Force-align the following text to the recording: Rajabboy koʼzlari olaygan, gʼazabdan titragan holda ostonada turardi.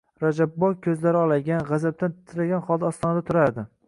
Rajabboy 0.21 0.71
koʼzlari 0.85 1.19
olaygan, 1.19 1.61
gʼazabdan 1.67 2.15
titragan 2.15 2.65
holda 2.71 2.89
ostonada 2.89 3.27
turardi. 3.29 3.67